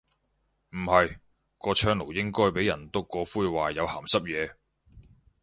[0.71, 1.19] 唔係，
[1.59, 4.55] 個窗爐應該俾人篤過灰話有鹹濕野。